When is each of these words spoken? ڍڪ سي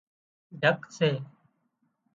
ڍڪ 0.61 0.79
سي 0.97 1.09